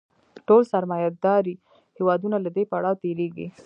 [0.47, 1.55] ټول سرمایه داري
[1.97, 3.47] هېوادونه له دې پړاو تېرېږي